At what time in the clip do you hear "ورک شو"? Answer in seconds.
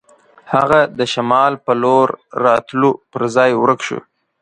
3.55-3.99